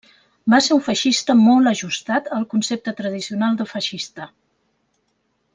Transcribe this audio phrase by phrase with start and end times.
[0.53, 4.31] Va ser un feixista molt ajustat al concepte tradicional de feixista.